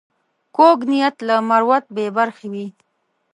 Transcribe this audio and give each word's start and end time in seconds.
کوږ 0.55 0.79
نیت 0.89 1.17
له 1.27 1.35
مروت 1.49 1.85
بې 1.95 2.05
برخې 2.17 2.47
وي 2.53 2.67